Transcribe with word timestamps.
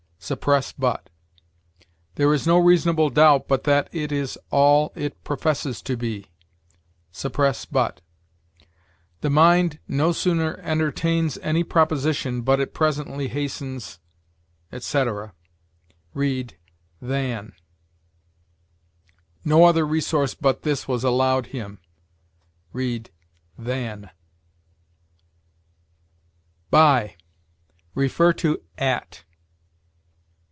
suppress 0.23 0.71
but. 0.71 1.09
"There 2.13 2.31
is 2.31 2.45
no 2.45 2.59
reasonable 2.59 3.09
doubt 3.09 3.47
but 3.47 3.63
that 3.63 3.89
it 3.91 4.11
is 4.11 4.37
all 4.51 4.91
it 4.95 5.21
professes 5.23 5.81
to 5.81 5.97
be": 5.97 6.27
suppress 7.11 7.65
but. 7.65 8.01
"The 9.21 9.31
mind 9.31 9.79
no 9.87 10.11
sooner 10.11 10.57
entertains 10.61 11.39
any 11.39 11.63
proposition 11.63 12.43
but 12.43 12.59
it 12.59 12.71
presently 12.71 13.29
hastens," 13.29 13.97
etc.: 14.71 15.33
read, 16.13 16.55
than. 17.01 17.53
"No 19.43 19.65
other 19.65 19.87
resource 19.87 20.35
but 20.35 20.61
this 20.61 20.87
was 20.87 21.03
allowed 21.03 21.47
him": 21.47 21.79
read, 22.73 23.09
than. 23.57 24.11
BY. 26.69 27.17
See 27.97 28.57
AT. 28.77 29.23